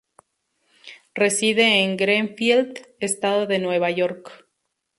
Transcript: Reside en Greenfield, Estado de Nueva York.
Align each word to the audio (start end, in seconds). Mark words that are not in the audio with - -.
Reside 1.13 1.83
en 1.83 1.95
Greenfield, 1.95 2.87
Estado 2.99 3.45
de 3.45 3.59
Nueva 3.59 3.91
York. 3.91 4.47